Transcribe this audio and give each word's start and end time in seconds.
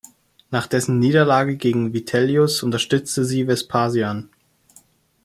Nach 0.49 0.65
dessen 0.65 0.97
Niederlage 0.97 1.57
gegen 1.57 1.93
Vitellius 1.93 2.63
unterstützte 2.63 3.23
sie 3.23 3.45
Vespasian. 3.47 4.31